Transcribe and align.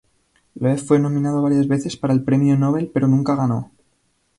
Loeb 0.55 0.79
fue 0.79 0.97
nominado 0.97 1.43
varias 1.43 1.67
veces 1.67 1.95
para 1.95 2.11
el 2.15 2.23
Premio 2.23 2.57
Nobel 2.57 2.89
pero 2.91 3.07
nunca 3.07 3.35
ganó. 3.35 3.69